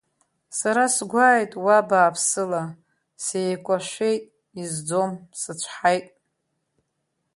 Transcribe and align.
Сара 0.57 0.83
сгәааит 0.95 1.51
уа 1.63 1.77
бааԥсыла, 1.89 2.63
сеикәашәеит, 3.23 4.23
изӡом, 4.61 5.11
сыцәҳаит. 5.39 6.07